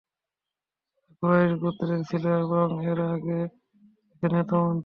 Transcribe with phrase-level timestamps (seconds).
[0.99, 3.39] যারা কুরাইশ গোত্রের ছিল এবং এর আগে
[4.07, 4.79] তাকে নেতা মানত।